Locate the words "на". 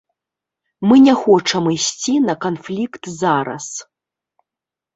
2.29-2.35